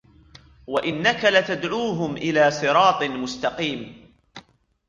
وإنك 0.67 1.25
لتدعوهم 1.25 2.17
إلى 2.17 2.51
صراط 2.51 3.03
مستقيم 3.03 4.13